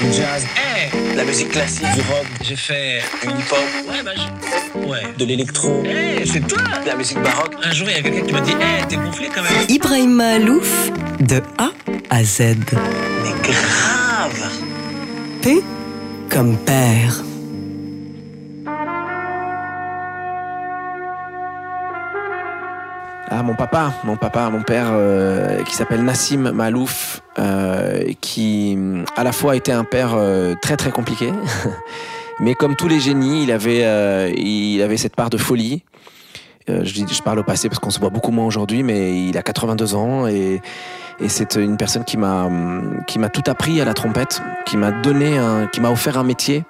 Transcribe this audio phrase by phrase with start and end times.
[0.00, 0.44] du jazz,
[1.16, 1.82] La musique classique.
[1.94, 3.58] du rock, j'ai fait Du hip-hop.
[3.88, 5.82] ouais bah je- ouais De l'électro.
[5.86, 7.54] Eh, c'est toi De la musique baroque.
[7.62, 10.12] Un jour il y a quelqu'un qui m'a dit Eh t'es gonflé quand même Ibrahim
[10.14, 10.90] Malouf,
[11.20, 11.70] de A
[12.10, 12.40] à Z.
[13.22, 14.50] Mais grave.
[15.42, 15.62] P
[16.30, 17.22] comme père.
[23.38, 28.78] Ah, mon papa, mon papa, mon père, euh, qui s'appelle Nassim Malouf, euh, qui
[29.14, 31.30] à la fois était un père euh, très très compliqué,
[32.40, 35.82] mais comme tous les génies, il avait, il avait cette part de folie.
[36.66, 39.94] Je, parle au passé parce qu'on se voit beaucoup moins aujourd'hui, mais il a 82
[39.94, 40.62] ans et,
[41.28, 42.48] c'est une personne qui m'a,
[43.30, 45.38] tout appris à la trompette, qui m'a donné,
[45.72, 46.64] qui m'a offert un métier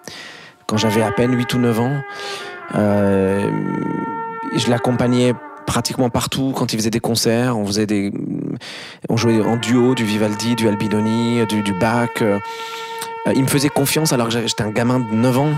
[0.66, 2.02] quand j'avais à peine 8 ou 9 ans.
[2.74, 5.32] Je l'accompagnais
[5.66, 7.58] pratiquement partout quand il faisait des concerts.
[7.58, 8.12] On faisait des,
[9.08, 12.08] on jouait en duo du Vivaldi, du Albinoni, du, du Bach.
[12.22, 12.38] Euh,
[13.34, 15.52] il me faisait confiance alors que j'étais un gamin de 9 ans.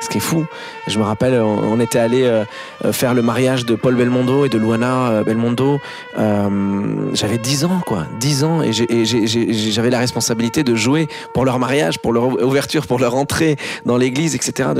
[0.00, 0.46] Ce qui est fou.
[0.86, 2.44] Je me rappelle, on, était allé euh,
[2.84, 5.80] euh, faire le mariage de Paul Belmondo et de Luana euh, Belmondo.
[6.18, 8.06] Euh, j'avais 10 ans, quoi.
[8.18, 8.62] 10 ans.
[8.62, 13.56] Et j'avais la responsabilité de jouer pour leur mariage, pour leur ouverture, pour leur entrée
[13.84, 14.70] dans l'église, etc.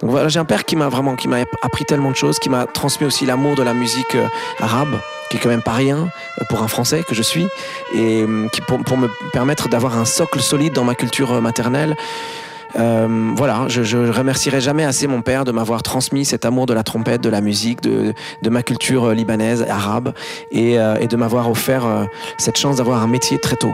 [0.00, 2.48] Donc voilà, j'ai un père qui m'a vraiment, qui m'a appris tellement de choses, qui
[2.48, 4.16] m'a transmis aussi l'amour de la musique
[4.60, 4.98] arabe,
[5.30, 6.08] qui est quand même pas rien
[6.48, 7.46] pour un Français que je suis,
[7.94, 11.96] et qui pour, me permettre d'avoir un socle solide dans ma culture maternelle.
[12.76, 16.74] Euh, voilà, je, je remercierai jamais assez mon père de m'avoir transmis cet amour de
[16.74, 18.14] la trompette, de la musique, de,
[18.48, 20.12] ma culture euh, libanaise, arabe,
[20.50, 22.04] et, euh, et de m'avoir offert euh,
[22.38, 23.72] cette chance d'avoir un métier très tôt.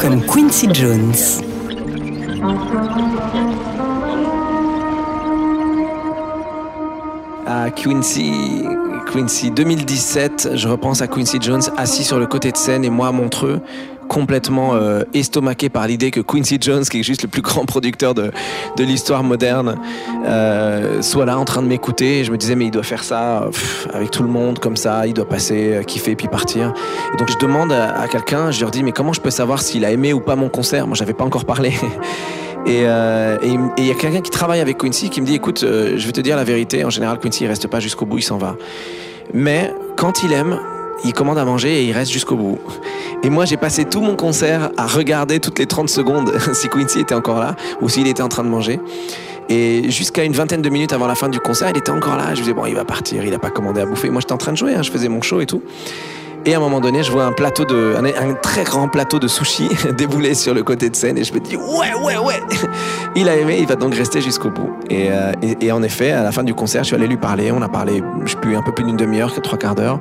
[0.00, 1.12] Comme Quincy Jones.
[7.46, 8.64] à Quincy,
[9.12, 13.08] Quincy 2017, je repense à Quincy Jones assis sur le côté de scène et moi
[13.08, 13.60] à Montreux,
[14.10, 18.12] complètement euh, estomaqué par l'idée que Quincy Jones, qui est juste le plus grand producteur
[18.12, 18.32] de,
[18.76, 19.76] de l'histoire moderne,
[20.26, 22.24] euh, soit là en train de m'écouter.
[22.24, 23.48] Je me disais, mais il doit faire ça
[23.94, 26.74] avec tout le monde comme ça, il doit passer, euh, kiffer puis partir.
[27.14, 29.84] Et donc je demande à, quelqu'un, je leur dis, mais comment je peux savoir s'il
[29.84, 30.88] a aimé ou pas mon concert?
[30.88, 31.72] Moi, j'avais pas encore parlé.
[32.66, 36.12] Et il y a quelqu'un qui travaille avec Quincy qui me dit écoute, je vais
[36.12, 38.54] te dire la vérité, en général Quincy il reste pas jusqu'au bout, il s'en va.
[39.32, 40.60] Mais quand il aime,
[41.04, 42.58] il commande à manger et il reste jusqu'au bout.
[43.22, 47.00] Et moi j'ai passé tout mon concert à regarder toutes les 30 secondes si Quincy
[47.00, 48.80] était encore là ou s'il était en train de manger.
[49.50, 52.26] Et jusqu'à une vingtaine de minutes avant la fin du concert, il était encore là.
[52.26, 54.08] Je me disais, bon, il va partir, il a pas commandé à bouffer.
[54.08, 55.60] Moi, j'étais en train de jouer, hein, je faisais mon show et tout.
[56.46, 59.28] Et à un moment donné, je vois un plateau de, un, très grand plateau de
[59.28, 62.40] sushi débouler sur le côté de scène et je me dis ouais ouais ouais,
[63.14, 64.70] il a aimé, il va donc rester jusqu'au bout.
[64.88, 67.52] Et, euh, et, en effet, à la fin du concert, je suis allé lui parler.
[67.52, 70.00] On a parlé, je plus, un peu plus d'une demi-heure, trois quarts d'heure.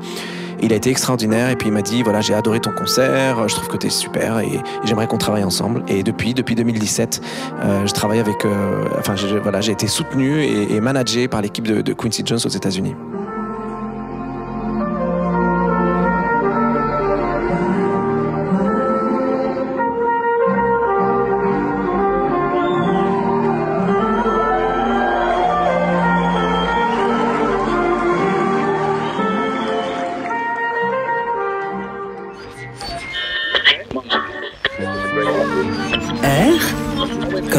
[0.61, 3.55] Il a été extraordinaire et puis il m'a dit voilà j'ai adoré ton concert, je
[3.55, 5.83] trouve que t'es super et, j'aimerais qu'on travaille ensemble.
[5.87, 7.21] Et depuis depuis 2017,
[7.63, 11.65] euh, je travaille avec, euh, enfin voilà j'ai été soutenu et, et managé par l'équipe
[11.65, 12.95] de Quincy Jones aux États-Unis.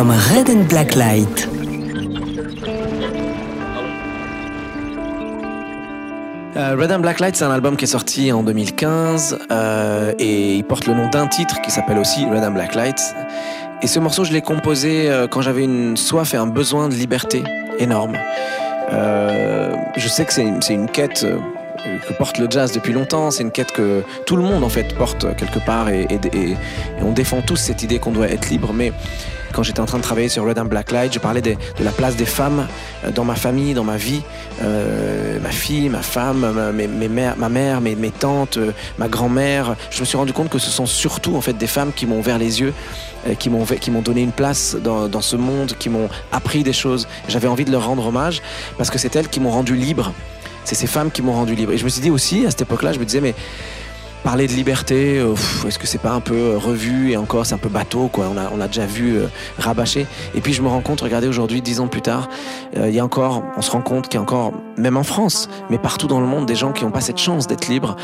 [0.08, 1.46] Red and Black Light.
[6.56, 10.54] Euh, Red and Black Light, c'est un album qui est sorti en 2015 euh, et
[10.56, 12.98] il porte le nom d'un titre qui s'appelle aussi Red and Black Light.
[13.82, 16.94] Et ce morceau, je l'ai composé euh, quand j'avais une soif et un besoin de
[16.94, 17.44] liberté
[17.78, 18.16] énorme.
[18.90, 20.42] Je sais que c'est
[20.74, 21.24] une, quête
[22.08, 24.94] que porte le jazz depuis longtemps, c'est une quête que tout le monde en fait
[24.96, 26.56] porte quelque part et- et
[27.02, 28.72] on défend tous cette idée qu'on doit être libre.
[28.72, 28.92] Mais
[29.52, 31.90] quand j'étais en train de travailler sur Red and Black Light, je parlais de la
[31.90, 32.66] place des femmes
[33.04, 34.22] euh, dans ma famille, dans ma vie.
[34.62, 39.08] Euh, ma fille, ma femme, ma, mes- mères- ma mère, mes, mes tantes, euh, ma
[39.08, 39.76] grand-mère.
[39.90, 42.18] Je me suis rendu compte que ce sont surtout en fait des femmes qui m'ont
[42.18, 42.72] ouvert les yeux,
[43.38, 46.72] qui m'ont qui m'ont donné une place dans, dans ce monde, qui m'ont appris des
[46.72, 47.06] choses.
[47.28, 48.40] J'avais envie de leur rendre hommage
[48.78, 50.12] parce que c'est elles qui m'ont rendu libre.
[50.64, 51.72] C'est ces femmes qui m'ont rendu libre.
[51.72, 53.34] Et je me suis dit aussi à cette époque-là, je me disais mais
[54.22, 55.34] parler de liberté, euh,
[55.66, 58.26] est-ce que c'est pas un peu euh, revu et encore c'est un peu bateau quoi
[58.32, 59.26] On a on a déjà vu euh,
[59.58, 60.06] rabâcher.
[60.34, 62.28] Et puis je me rends compte, regardez aujourd'hui, dix ans plus tard,
[62.76, 65.02] euh, il y a encore, on se rend compte qu'il y a encore, même en
[65.02, 67.96] France, mais partout dans le monde, des gens qui n'ont pas cette chance d'être libres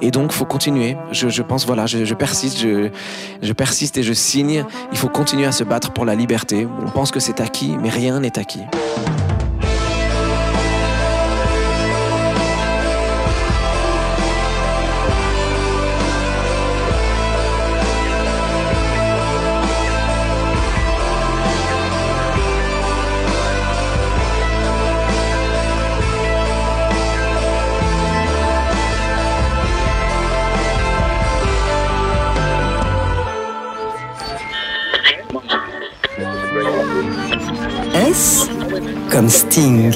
[0.00, 0.96] Et donc, faut continuer.
[1.12, 2.90] Je, je pense, voilà, je, je persiste, je,
[3.42, 4.64] je persiste et je signe.
[4.92, 6.66] Il faut continuer à se battre pour la liberté.
[6.86, 8.64] On pense que c'est acquis, mais rien n'est acquis.
[39.10, 39.92] Comme Sting.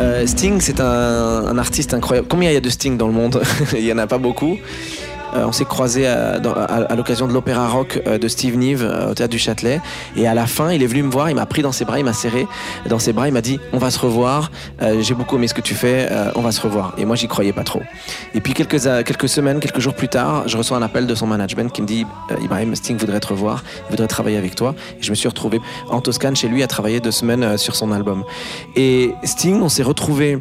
[0.00, 2.28] Euh, Sting, c'est un, un artiste incroyable.
[2.28, 3.42] Combien il y a de Sting dans le monde?
[3.76, 4.58] Il n'y en a pas beaucoup.
[5.34, 9.10] Euh, on s'est croisés à, dans- à- l'occasion de l'opéra rock euh, de Steve euh,
[9.10, 9.80] au théâtre du Châtelet.
[10.16, 11.98] Et à la fin, il est venu me voir, il m'a pris dans ses bras,
[11.98, 12.46] il m'a serré
[12.88, 14.50] dans ses bras, il m'a dit On va se revoir,
[14.82, 16.94] Euh, j'ai beaucoup aimé ce que tu fais, euh, on va se revoir.
[16.98, 17.82] Et moi, j'y croyais pas trop.
[18.34, 21.26] Et puis, quelques, euh, semaines, quelques jours plus tard, je reçois un appel de son
[21.26, 24.74] management qui me dit euh, Ibrahim, Sting voudrait te revoir, il voudrait travailler avec toi.
[25.00, 25.60] Et je me suis retrouvé
[25.90, 28.22] en Toscane chez lui à travailler deux semaines euh, sur son album.
[28.76, 30.38] Et Sting, on s'est retrouvé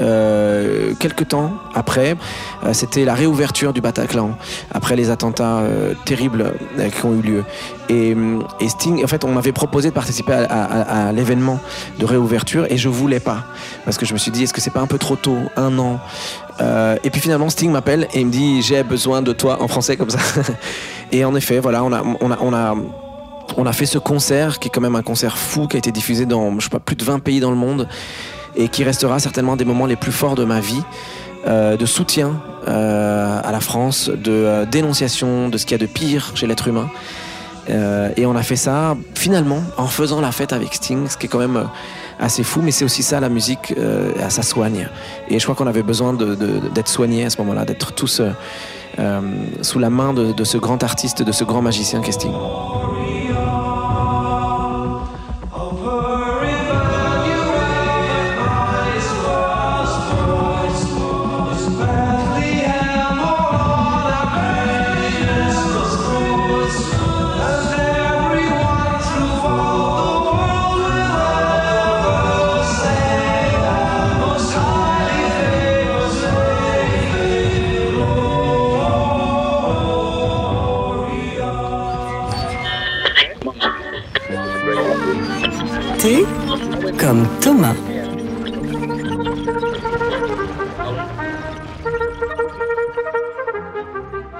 [0.00, 2.16] euh, quelques temps après.
[2.64, 4.31] Euh, C'était la réouverture du Bataclan
[4.70, 7.44] après les attentats euh, terribles euh, qui ont eu lieu.
[7.88, 11.60] Et, hum, et Sting, en fait, on m'avait proposé de participer à, l'événement
[11.98, 13.44] de réouverture et je voulais pas
[13.84, 15.78] parce que je me suis dit est-ce que c'est pas un peu trop tôt, un
[15.78, 16.00] an?
[16.60, 19.68] Euh, et puis finalement, Sting m'appelle et il me dit j'ai besoin de toi en
[19.68, 20.18] français comme ça.
[21.12, 22.74] et en effet, voilà, on a, on a, on a
[23.56, 25.92] on a fait ce concert qui est quand même un concert fou qui a été
[25.92, 27.88] diffusé dans je sais pas plus de 20 pays dans le monde
[28.56, 30.82] et qui restera certainement des moments les plus forts de ma vie
[31.46, 35.86] euh, de soutien euh, à la France, de euh, dénonciation de ce qu'il y a
[35.86, 36.88] de pire chez l'être humain.
[38.16, 41.28] Et on a fait ça finalement en faisant la fête avec Sting, ce qui est
[41.28, 41.68] quand même
[42.18, 43.72] assez fou, mais c'est aussi ça la musique,
[44.28, 44.88] ça soigne.
[45.28, 48.20] Et je crois qu'on avait besoin de- de- d'être soignés à ce moment-là, d'être tous
[49.62, 52.32] sous la main de, de ce grand artiste, de ce grand magicien qu'est Sting.
[86.98, 87.74] Comme Thomas.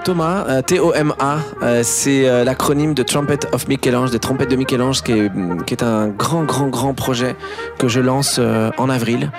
[0.03, 5.03] Thomas, euh, T-O-M-A, euh, c'est euh, l'acronyme de Trumpet of Michel-Ange, des trompettes de Michel-Ange,
[5.03, 5.31] qui est,
[5.65, 7.37] qui est un grand, grand, grand projet
[7.77, 8.41] que je lance
[8.77, 9.31] en avril.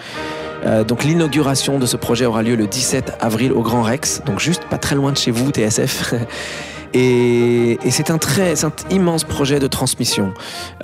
[0.89, 4.65] Donc l'inauguration de ce projet aura lieu le 17 avril au Grand Rex, donc juste
[4.65, 6.15] pas très loin de chez vous, TSF.
[6.95, 8.55] Et, c'est un très,
[8.91, 10.33] immense projet de transmission.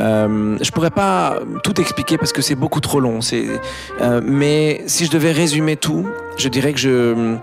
[0.01, 3.21] Euh, je pourrais pas tout expliquer parce que c'est beaucoup trop long.
[3.33, 7.37] Euh, mais si je devais résumer tout, je dirais que je,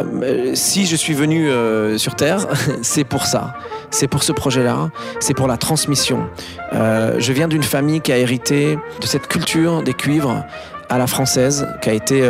[0.00, 2.46] euh, si je suis venu euh, sur Terre,
[2.82, 3.54] c'est pour ça.
[3.90, 6.28] C'est pour ce projet-là, c'est pour la transmission.
[6.72, 10.44] Je viens d'une famille qui a hérité de cette culture des cuivres
[10.88, 12.22] à la française, qui a été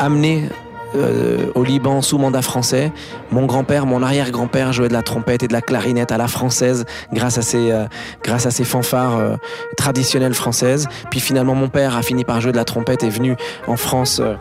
[0.00, 0.48] amenée
[0.94, 2.92] euh, au Liban sous mandat français.
[3.30, 6.84] Mon grand-père, mon arrière-grand-père jouait de la trompette et de la clarinette à la française
[7.12, 7.84] grâce à ces, euh,
[8.24, 9.36] grâce à ces fanfares euh,
[9.76, 10.88] traditionnelles françaises.
[11.10, 13.36] Puis finalement, mon père a fini par jouer de la trompette et est venu
[13.68, 14.34] en France euh,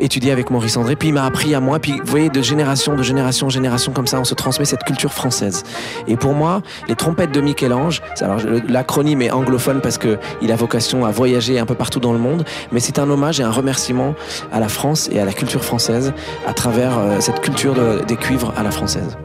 [0.00, 0.96] étudier avec Maurice André.
[0.96, 1.78] Puis il m'a appris à moi.
[1.78, 5.12] Puis vous voyez, de génération, de génération, génération comme ça, on se transmet cette culture
[5.12, 5.64] française.
[6.06, 8.02] Et pour moi, les trompettes de Michel-Ange,
[8.68, 12.18] l'acronyme est anglophone parce que il a vocation à voyager un peu partout dans le
[12.18, 14.14] monde, mais c'est un hommage et un remerciement
[14.52, 15.73] à la France et à la culture française
[16.46, 19.16] à travers euh, cette culture de- des cuivres à la française.